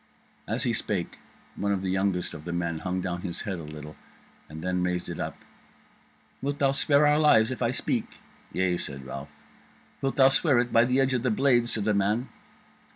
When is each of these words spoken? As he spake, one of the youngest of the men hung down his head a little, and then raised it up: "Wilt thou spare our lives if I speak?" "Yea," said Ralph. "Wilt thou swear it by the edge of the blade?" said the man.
As 0.47 0.63
he 0.63 0.73
spake, 0.73 1.19
one 1.55 1.71
of 1.71 1.83
the 1.83 1.91
youngest 1.91 2.33
of 2.33 2.43
the 2.43 2.51
men 2.51 2.79
hung 2.79 3.01
down 3.01 3.21
his 3.21 3.41
head 3.41 3.59
a 3.59 3.63
little, 3.63 3.95
and 4.49 4.63
then 4.63 4.81
raised 4.81 5.09
it 5.09 5.19
up: 5.19 5.37
"Wilt 6.41 6.57
thou 6.57 6.71
spare 6.71 7.05
our 7.05 7.19
lives 7.19 7.51
if 7.51 7.61
I 7.61 7.69
speak?" 7.69 8.17
"Yea," 8.51 8.77
said 8.77 9.05
Ralph. 9.05 9.29
"Wilt 10.01 10.15
thou 10.15 10.29
swear 10.29 10.57
it 10.57 10.73
by 10.73 10.85
the 10.85 10.99
edge 10.99 11.13
of 11.13 11.21
the 11.21 11.29
blade?" 11.29 11.69
said 11.69 11.83
the 11.83 11.93
man. 11.93 12.29